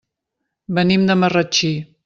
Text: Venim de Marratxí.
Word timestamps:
Venim 0.79 1.05
de 1.11 1.19
Marratxí. 1.25 1.73